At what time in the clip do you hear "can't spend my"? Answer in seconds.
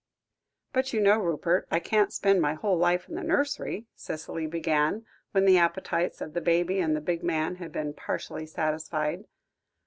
1.79-2.55